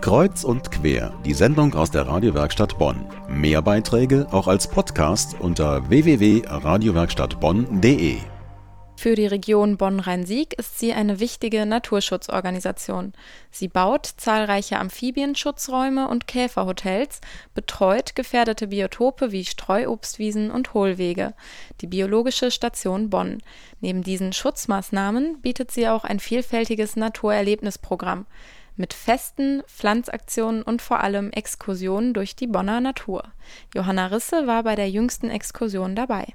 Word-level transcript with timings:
Kreuz 0.00 0.44
und 0.44 0.70
quer, 0.70 1.12
die 1.26 1.34
Sendung 1.34 1.74
aus 1.74 1.90
der 1.90 2.08
Radiowerkstatt 2.08 2.78
Bonn. 2.78 3.04
Mehr 3.28 3.60
Beiträge 3.60 4.26
auch 4.30 4.48
als 4.48 4.66
Podcast 4.66 5.38
unter 5.38 5.90
www.radiowerkstattbonn.de. 5.90 8.16
Für 8.96 9.14
die 9.14 9.26
Region 9.26 9.76
Bonn-Rhein-Sieg 9.76 10.58
ist 10.58 10.78
sie 10.78 10.94
eine 10.94 11.20
wichtige 11.20 11.66
Naturschutzorganisation. 11.66 13.12
Sie 13.50 13.68
baut 13.68 14.06
zahlreiche 14.06 14.78
Amphibienschutzräume 14.78 16.08
und 16.08 16.26
Käferhotels, 16.26 17.20
betreut 17.54 18.14
gefährdete 18.14 18.68
Biotope 18.68 19.32
wie 19.32 19.44
Streuobstwiesen 19.44 20.50
und 20.50 20.72
Hohlwege. 20.72 21.34
Die 21.82 21.86
Biologische 21.86 22.50
Station 22.50 23.10
Bonn. 23.10 23.42
Neben 23.80 24.02
diesen 24.02 24.32
Schutzmaßnahmen 24.32 25.42
bietet 25.42 25.70
sie 25.70 25.88
auch 25.88 26.04
ein 26.04 26.20
vielfältiges 26.20 26.96
Naturerlebnisprogramm 26.96 28.24
mit 28.80 28.94
Festen, 28.94 29.62
Pflanzaktionen 29.68 30.62
und 30.62 30.82
vor 30.82 31.00
allem 31.00 31.30
Exkursionen 31.30 32.14
durch 32.14 32.34
die 32.34 32.46
Bonner 32.46 32.80
Natur. 32.80 33.24
Johanna 33.74 34.06
Risse 34.06 34.46
war 34.46 34.64
bei 34.64 34.74
der 34.74 34.90
jüngsten 34.90 35.30
Exkursion 35.30 35.94
dabei. 35.94 36.26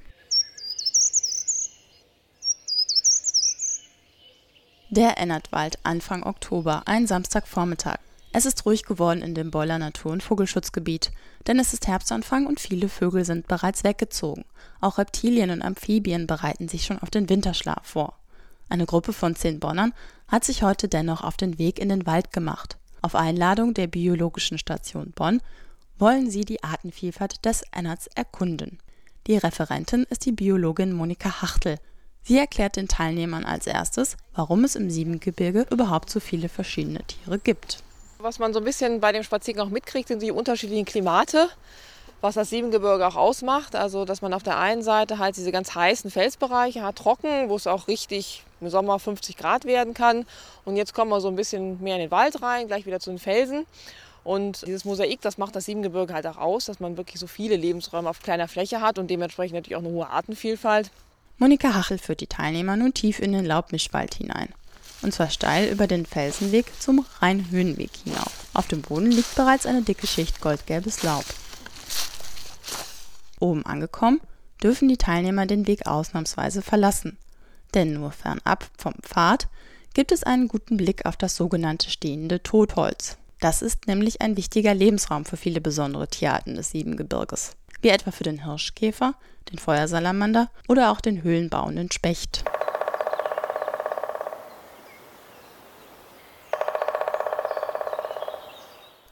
Der 4.89 5.17
Ennertwald 5.17 5.79
Anfang 5.83 6.23
Oktober, 6.23 6.83
ein 6.85 7.07
Samstagvormittag. 7.07 7.97
Es 8.31 8.45
ist 8.45 8.65
ruhig 8.65 8.83
geworden 8.83 9.21
in 9.21 9.33
dem 9.33 9.49
Beuler 9.49 9.79
Natur- 9.79 10.11
und 10.11 10.21
Vogelschutzgebiet, 10.21 11.11
denn 11.47 11.57
es 11.57 11.73
ist 11.73 11.87
Herbstanfang 11.87 12.45
und 12.45 12.59
viele 12.59 12.89
Vögel 12.89 13.25
sind 13.25 13.47
bereits 13.47 13.83
weggezogen. 13.83 14.45
Auch 14.81 14.97
Reptilien 14.97 15.49
und 15.49 15.61
Amphibien 15.61 16.27
bereiten 16.27 16.67
sich 16.67 16.85
schon 16.85 16.99
auf 16.99 17.09
den 17.09 17.29
Winterschlaf 17.29 17.85
vor. 17.85 18.19
Eine 18.69 18.85
Gruppe 18.85 19.13
von 19.13 19.35
zehn 19.35 19.59
Bonnern 19.59 19.93
hat 20.27 20.43
sich 20.43 20.63
heute 20.63 20.87
dennoch 20.87 21.23
auf 21.23 21.37
den 21.37 21.57
Weg 21.57 21.79
in 21.79 21.89
den 21.89 22.05
Wald 22.05 22.31
gemacht. 22.33 22.77
Auf 23.01 23.15
Einladung 23.15 23.73
der 23.73 23.87
Biologischen 23.87 24.57
Station 24.57 25.11
Bonn 25.15 25.41
wollen 25.97 26.29
sie 26.29 26.45
die 26.45 26.63
Artenvielfalt 26.63 27.45
des 27.45 27.63
Ennerts 27.71 28.07
erkunden. 28.15 28.79
Die 29.27 29.37
Referentin 29.37 30.05
ist 30.09 30.25
die 30.25 30.31
Biologin 30.31 30.93
Monika 30.93 31.41
Hachtel. 31.41 31.77
Sie 32.23 32.37
erklärt 32.37 32.75
den 32.75 32.87
Teilnehmern 32.87 33.45
als 33.45 33.67
erstes, 33.67 34.17
warum 34.33 34.63
es 34.63 34.75
im 34.75 34.89
Siebengebirge 34.89 35.67
überhaupt 35.69 36.09
so 36.09 36.19
viele 36.19 36.49
verschiedene 36.49 37.03
Tiere 37.03 37.37
gibt. 37.37 37.83
Was 38.17 38.39
man 38.39 38.53
so 38.53 38.59
ein 38.59 38.65
bisschen 38.65 38.99
bei 38.99 39.11
dem 39.11 39.21
Spaziergang 39.21 39.67
auch 39.67 39.71
mitkriegt, 39.71 40.07
sind 40.07 40.23
die 40.23 40.31
unterschiedlichen 40.31 40.85
Klimate, 40.85 41.49
was 42.25 42.33
das 42.33 42.49
Siebengebirge 42.49 43.05
auch 43.05 43.15
ausmacht. 43.15 43.75
Also, 43.75 44.03
dass 44.03 44.23
man 44.23 44.33
auf 44.33 44.41
der 44.41 44.57
einen 44.57 44.81
Seite 44.81 45.19
halt 45.19 45.37
diese 45.37 45.51
ganz 45.51 45.75
heißen 45.75 46.09
Felsbereiche 46.09 46.81
hat, 46.81 46.95
trocken, 46.95 47.49
wo 47.49 47.55
es 47.55 47.67
auch 47.67 47.87
richtig 47.87 48.43
im 48.61 48.69
Sommer 48.69 48.97
50 48.97 49.37
Grad 49.37 49.65
werden 49.65 49.93
kann. 49.93 50.25
Und 50.65 50.75
jetzt 50.75 50.95
kommen 50.95 51.11
wir 51.11 51.21
so 51.21 51.27
ein 51.27 51.35
bisschen 51.35 51.81
mehr 51.83 51.95
in 51.95 52.01
den 52.01 52.11
Wald 52.11 52.41
rein, 52.41 52.65
gleich 52.65 52.87
wieder 52.87 52.99
zu 52.99 53.11
den 53.11 53.19
Felsen. 53.19 53.67
Und 54.23 54.65
dieses 54.65 54.85
Mosaik, 54.85 55.21
das 55.21 55.37
macht 55.37 55.55
das 55.55 55.65
Siebengebirge 55.65 56.15
halt 56.15 56.25
auch 56.25 56.37
aus, 56.37 56.65
dass 56.65 56.79
man 56.79 56.97
wirklich 56.97 57.19
so 57.19 57.27
viele 57.27 57.57
Lebensräume 57.57 58.09
auf 58.09 58.23
kleiner 58.23 58.47
Fläche 58.47 58.81
hat 58.81 58.97
und 58.97 59.07
dementsprechend 59.11 59.53
natürlich 59.53 59.75
auch 59.75 59.83
eine 59.83 59.89
hohe 59.89 60.09
Artenvielfalt. 60.09 60.89
Monika 61.37 61.75
Hachel 61.75 61.99
führt 61.99 62.21
die 62.21 62.27
Teilnehmer 62.27 62.75
nun 62.75 62.95
tief 62.95 63.19
in 63.19 63.33
den 63.33 63.45
Laubmischwald 63.45 64.15
hinein. 64.15 64.49
Und 65.03 65.13
zwar 65.13 65.29
steil 65.29 65.71
über 65.71 65.85
den 65.85 66.07
Felsenweg 66.07 66.65
zum 66.79 67.05
Rheinhöhenweg 67.19 67.91
hinauf. 68.03 68.33
Auf 68.55 68.67
dem 68.67 68.81
Boden 68.81 69.11
liegt 69.11 69.35
bereits 69.35 69.67
eine 69.67 69.83
dicke 69.83 70.07
Schicht 70.07 70.41
goldgelbes 70.41 71.03
Laub. 71.03 71.25
Oben 73.39 73.65
angekommen, 73.65 74.21
dürfen 74.63 74.87
die 74.87 74.97
Teilnehmer 74.97 75.45
den 75.45 75.67
Weg 75.67 75.87
ausnahmsweise 75.87 76.61
verlassen. 76.61 77.17
Denn 77.73 77.93
nur 77.93 78.11
fernab 78.11 78.69
vom 78.77 78.93
Pfad 79.01 79.47
gibt 79.93 80.11
es 80.11 80.23
einen 80.23 80.47
guten 80.47 80.77
Blick 80.77 81.05
auf 81.05 81.17
das 81.17 81.35
sogenannte 81.35 81.89
stehende 81.89 82.41
Totholz. 82.41 83.17
Das 83.39 83.61
ist 83.61 83.87
nämlich 83.87 84.21
ein 84.21 84.37
wichtiger 84.37 84.73
Lebensraum 84.73 85.25
für 85.25 85.37
viele 85.37 85.61
besondere 85.61 86.07
Tierarten 86.07 86.55
des 86.55 86.71
Siebengebirges, 86.71 87.55
wie 87.81 87.89
etwa 87.89 88.11
für 88.11 88.23
den 88.23 88.45
Hirschkäfer, 88.45 89.15
den 89.51 89.59
Feuersalamander 89.59 90.49
oder 90.67 90.91
auch 90.91 91.01
den 91.01 91.21
höhlenbauenden 91.21 91.91
Specht. 91.91 92.43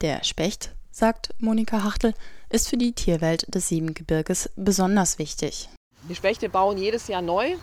Der 0.01 0.23
Specht, 0.23 0.73
sagt 0.93 1.33
Monika 1.39 1.83
Hachtel, 1.83 2.13
ist 2.49 2.69
für 2.69 2.77
die 2.77 2.93
Tierwelt 2.93 3.53
des 3.53 3.67
Siebengebirges 3.67 4.51
besonders 4.55 5.17
wichtig. 5.17 5.69
Die 6.07 6.15
Spechte 6.15 6.49
bauen 6.49 6.77
jedes 6.77 7.07
Jahr 7.07 7.21
neu, 7.21 7.55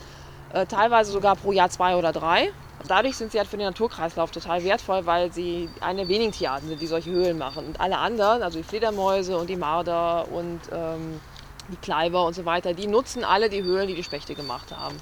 äh, 0.53 0.65
teilweise 0.65 1.11
sogar 1.11 1.35
pro 1.35 1.51
Jahr 1.51 1.69
zwei 1.69 1.95
oder 1.95 2.11
drei. 2.11 2.51
Dadurch 2.87 3.15
sind 3.15 3.31
sie 3.31 3.37
halt 3.37 3.47
für 3.47 3.57
den 3.57 3.67
Naturkreislauf 3.67 4.31
total 4.31 4.63
wertvoll, 4.63 5.05
weil 5.05 5.31
sie 5.31 5.69
eine 5.79 6.01
der 6.01 6.07
wenigen 6.07 6.31
Tierarten 6.31 6.67
sind, 6.67 6.81
die 6.81 6.87
solche 6.87 7.11
Höhlen 7.11 7.37
machen. 7.37 7.65
Und 7.65 7.79
alle 7.79 7.97
anderen, 7.97 8.41
also 8.41 8.57
die 8.57 8.63
Fledermäuse 8.63 9.37
und 9.37 9.49
die 9.49 9.55
Marder 9.55 10.27
und 10.31 10.59
ähm, 10.71 11.19
die 11.71 11.77
Kleiber 11.77 12.25
und 12.25 12.33
so 12.33 12.43
weiter, 12.43 12.73
die 12.73 12.87
nutzen 12.87 13.23
alle 13.23 13.49
die 13.49 13.63
Höhlen, 13.63 13.87
die 13.87 13.95
die 13.95 14.03
Spechte 14.03 14.33
gemacht 14.33 14.75
haben. 14.75 14.97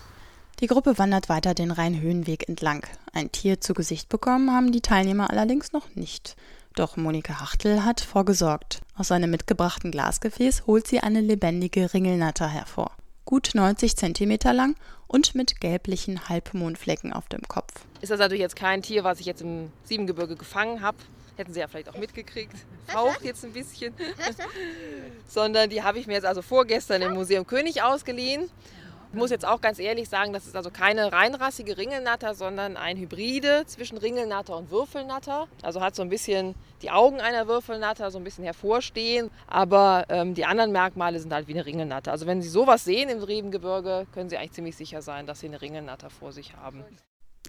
Die 0.60 0.68
Gruppe 0.68 0.98
wandert 0.98 1.30
weiter 1.30 1.54
den 1.54 1.72
Rheinhöhenweg 1.72 2.50
entlang. 2.50 2.86
Ein 3.14 3.32
Tier 3.32 3.62
zu 3.62 3.74
Gesicht 3.74 4.10
bekommen 4.10 4.52
haben 4.52 4.74
die 4.74 4.82
Teilnehmer 4.82 5.30
allerdings 5.30 5.72
noch 5.72 5.96
nicht. 5.96 6.36
Doch 6.80 6.96
Monika 6.96 7.42
Hachtel 7.42 7.84
hat 7.84 8.00
vorgesorgt. 8.00 8.80
Aus 8.96 9.10
seinem 9.10 9.32
mitgebrachten 9.32 9.92
Glasgefäß 9.92 10.66
holt 10.66 10.88
sie 10.88 11.02
eine 11.02 11.20
lebendige 11.20 11.94
Ringelnatter 11.94 12.48
hervor. 12.48 12.92
Gut 13.26 13.52
90 13.54 13.98
cm 13.98 14.38
lang 14.54 14.78
und 15.06 15.36
mit 15.36 15.60
gelblichen 15.60 16.30
Halbmondflecken 16.30 17.12
auf 17.12 17.28
dem 17.28 17.42
Kopf. 17.42 17.74
Ist 18.00 18.14
das 18.14 18.20
natürlich 18.20 18.40
jetzt 18.40 18.56
kein 18.56 18.82
Tier, 18.82 19.04
was 19.04 19.20
ich 19.20 19.26
jetzt 19.26 19.42
im 19.42 19.74
Siebengebirge 19.84 20.38
gefangen 20.38 20.82
habe. 20.82 21.00
Hätten 21.36 21.54
Sie 21.54 21.60
ja 21.60 21.68
vielleicht 21.68 21.90
auch 21.90 21.98
mitgekriegt. 21.98 22.54
Faucht 22.88 23.24
jetzt 23.24 23.44
ein 23.44 23.52
bisschen. 23.52 23.94
Sondern 25.28 25.70
die 25.70 25.84
habe 25.84 26.00
ich 26.00 26.08
mir 26.08 26.14
jetzt 26.14 26.26
also 26.26 26.42
vorgestern 26.42 27.02
im 27.02 27.14
Museum 27.14 27.46
König 27.46 27.84
ausgeliehen. 27.84 28.50
Ich 29.12 29.18
muss 29.18 29.32
jetzt 29.32 29.46
auch 29.46 29.60
ganz 29.60 29.80
ehrlich 29.80 30.08
sagen, 30.08 30.34
das 30.34 30.46
ist 30.46 30.56
also 30.56 30.70
keine 30.70 31.12
reinrassige 31.12 31.78
Ringelnatter, 31.78 32.36
sondern 32.36 32.78
ein 32.78 32.96
Hybride 32.96 33.64
zwischen 33.66 33.98
Ringelnatter 33.98 34.56
und 34.56 34.70
Würfelnatter. 34.70 35.48
Also 35.64 35.82
hat 35.82 35.96
so 35.96 36.04
ein 36.04 36.10
bisschen 36.10 36.54
die 36.84 36.92
Augen 36.92 37.20
einer 37.20 37.48
Würfelnatter, 37.48 38.12
so 38.12 38.20
ein 38.20 38.24
bisschen 38.24 38.44
hervorstehen. 38.44 39.32
Aber 39.48 40.06
ähm, 40.10 40.36
die 40.36 40.46
anderen 40.46 40.72
Merkmale 40.72 41.20
sind 41.20 41.34
halt 41.34 41.48
wie 41.48 41.54
eine 41.54 41.66
Ringelnatter. 41.66 42.12
Also 42.12 42.28
wenn 42.28 42.44
Sie 42.44 42.50
sowas 42.50 42.84
sehen 42.84 43.10
im 43.10 43.24
Riebengebirge, 43.24 44.06
können 44.14 44.30
Sie 44.30 44.38
eigentlich 44.38 44.52
ziemlich 44.52 44.78
sicher 44.78 45.02
sein, 45.02 45.26
dass 45.26 45.40
Sie 45.40 45.48
eine 45.48 45.60
Ringelnatter 45.60 46.12
vor 46.12 46.32
sich 46.32 46.56
haben. 46.56 46.84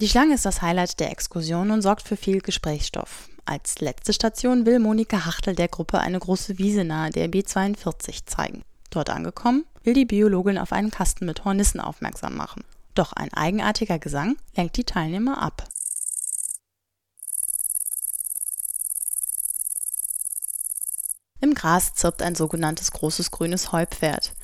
Die 0.01 0.09
Schlange 0.09 0.37
ist 0.37 0.47
das 0.47 0.63
Highlight 0.63 0.99
der 0.99 1.11
Exkursion 1.11 1.71
und 1.71 1.83
sorgt 1.83 2.09
für 2.09 2.17
viel 2.17 2.41
Gesprächsstoff. 2.41 3.29
Als 3.45 3.81
letzte 3.81 4.15
Station 4.15 4.65
will 4.65 4.79
Monika 4.79 5.27
Hachtel 5.27 5.55
der 5.55 5.69
Gruppe 5.69 5.99
eine 5.99 6.19
große 6.19 6.57
Wiese 6.57 6.85
nahe 6.85 7.11
der 7.11 7.29
B42 7.29 8.25
zeigen. 8.25 8.63
Dort 8.91 9.09
angekommen, 9.09 9.65
will 9.85 9.95
die 9.95 10.05
Biologin 10.05 10.59
auf 10.59 10.73
einen 10.73 10.91
Kasten 10.91 11.27
mit 11.27 11.45
Hornissen 11.45 11.81
aufmerksam 11.81 12.37
machen. 12.37 12.65
Doch 12.95 13.13
ein 13.13 13.33
eigenartiger 13.33 13.99
Gesang 13.99 14.37
lenkt 14.57 14.77
die 14.77 14.85
Teilnehmer 14.85 15.41
ab. 15.41 15.65
Im 21.41 21.55
Gras 21.55 21.95
zirpt 21.95 22.21
ein 22.21 22.35
sogenanntes 22.35 22.91
großes 22.91 23.31
grünes 23.31 23.73
Heupferd. 23.73 24.35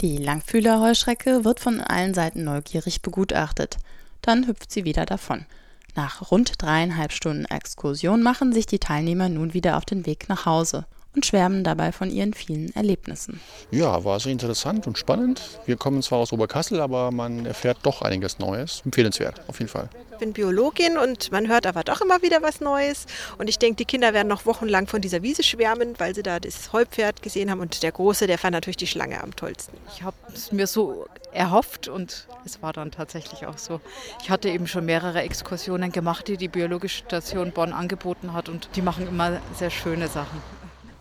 Die 0.00 0.16
Langfühlerheuschrecke 0.16 1.44
wird 1.44 1.60
von 1.60 1.80
allen 1.80 2.14
Seiten 2.14 2.44
neugierig 2.44 3.02
begutachtet. 3.02 3.76
Dann 4.22 4.46
hüpft 4.46 4.70
sie 4.70 4.84
wieder 4.84 5.04
davon. 5.04 5.46
Nach 5.94 6.30
rund 6.30 6.62
dreieinhalb 6.62 7.12
Stunden 7.12 7.44
Exkursion 7.46 8.22
machen 8.22 8.52
sich 8.52 8.66
die 8.66 8.78
Teilnehmer 8.78 9.28
nun 9.28 9.52
wieder 9.52 9.76
auf 9.76 9.84
den 9.84 10.06
Weg 10.06 10.28
nach 10.28 10.46
Hause 10.46 10.86
und 11.16 11.26
schwärmen 11.26 11.64
dabei 11.64 11.90
von 11.90 12.10
ihren 12.10 12.34
vielen 12.34 12.74
Erlebnissen. 12.76 13.40
Ja, 13.70 14.04
war 14.04 14.20
sehr 14.20 14.32
interessant 14.32 14.86
und 14.86 14.98
spannend. 14.98 15.42
Wir 15.64 15.76
kommen 15.76 16.02
zwar 16.02 16.18
aus 16.18 16.32
Oberkassel, 16.32 16.80
aber 16.80 17.10
man 17.10 17.46
erfährt 17.46 17.78
doch 17.82 18.02
einiges 18.02 18.38
Neues. 18.38 18.82
Empfehlenswert, 18.84 19.40
auf 19.48 19.58
jeden 19.58 19.70
Fall. 19.70 19.88
Ich 20.12 20.18
bin 20.18 20.32
Biologin 20.32 20.96
und 20.96 21.32
man 21.32 21.48
hört 21.48 21.66
aber 21.66 21.82
doch 21.82 22.00
immer 22.00 22.22
wieder 22.22 22.42
was 22.42 22.60
Neues. 22.60 23.06
Und 23.38 23.48
ich 23.48 23.58
denke, 23.58 23.76
die 23.76 23.84
Kinder 23.84 24.14
werden 24.14 24.28
noch 24.28 24.46
wochenlang 24.46 24.86
von 24.86 25.00
dieser 25.00 25.22
Wiese 25.22 25.42
schwärmen, 25.42 25.94
weil 25.98 26.14
sie 26.14 26.22
da 26.22 26.38
das 26.38 26.72
Heupferd 26.72 27.22
gesehen 27.22 27.50
haben. 27.50 27.60
Und 27.60 27.82
der 27.82 27.92
Große, 27.92 28.26
der 28.26 28.38
fand 28.38 28.52
natürlich 28.52 28.78
die 28.78 28.86
Schlange 28.86 29.22
am 29.22 29.34
tollsten. 29.36 29.76
Ich 29.94 30.02
habe 30.02 30.16
es 30.34 30.52
mir 30.52 30.66
so 30.66 31.06
erhofft 31.32 31.88
und 31.88 32.28
es 32.44 32.62
war 32.62 32.72
dann 32.72 32.90
tatsächlich 32.90 33.46
auch 33.46 33.58
so. 33.58 33.80
Ich 34.22 34.30
hatte 34.30 34.48
eben 34.48 34.66
schon 34.66 34.84
mehrere 34.86 35.20
Exkursionen 35.20 35.92
gemacht, 35.92 36.28
die 36.28 36.36
die 36.36 36.48
Biologische 36.48 37.04
Station 37.04 37.52
Bonn 37.52 37.72
angeboten 37.72 38.32
hat 38.32 38.48
und 38.48 38.70
die 38.74 38.82
machen 38.82 39.06
immer 39.06 39.40
sehr 39.54 39.70
schöne 39.70 40.08
Sachen. 40.08 40.40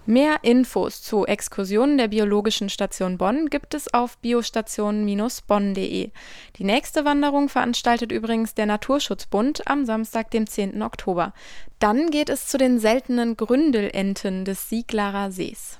Mehr 0.08 0.38
Infos 0.44 1.02
zu 1.02 1.26
Exkursionen 1.26 1.98
der 1.98 2.10
Biologischen 2.10 2.70
Station 2.70 3.18
Bonn 3.18 3.50
gibt 3.50 3.74
es 3.74 3.92
auf 3.92 4.20
biostation-bonn.de. 4.20 6.12
Die 6.58 6.64
nächste 6.64 7.06
Wanderung 7.06 7.50
veranstaltet 7.50 8.12
übrigens 8.12 8.54
der 8.54 8.68
Naturschutzbund 8.68 9.68
am 9.68 9.84
Samstag, 9.86 10.30
dem 10.30 10.46
10. 10.46 10.84
Oktober. 10.84 11.34
Dann 11.80 12.12
geht 12.12 12.30
es 12.30 12.48
zu 12.48 12.60
den 12.60 12.78
seltenen 12.78 13.36
Gründelenten 13.36 14.46
des 14.46 14.70
Sieglarer 14.70 15.32
Sees. 15.32 15.80